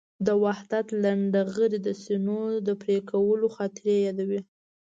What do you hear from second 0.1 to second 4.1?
د وحدت لنډهغري د سینو د پرېکولو خاطرې